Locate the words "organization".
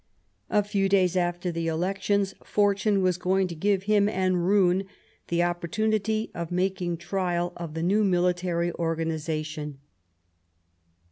8.73-9.77